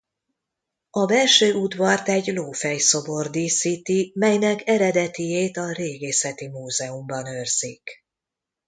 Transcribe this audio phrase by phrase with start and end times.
[0.89, 8.03] A belső udvart egy lófej-szobor díszíti melynek eredetijét a Régészeti Múzeumban őrzik.